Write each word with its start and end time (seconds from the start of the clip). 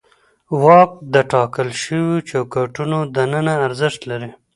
واک 0.63 0.91
د 1.13 1.15
ټاکل 1.31 1.69
شوو 1.83 2.15
چوکاټونو 2.29 2.97
دننه 3.15 3.53
ارزښت 3.67 4.01
لري. 4.11 4.31